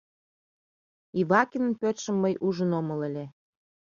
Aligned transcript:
Ивакинын 1.21 1.73
пӧртшым 1.81 2.15
мый 2.23 2.33
ужын 2.47 2.71
омыл 2.79 2.99
ыле. 3.09 3.25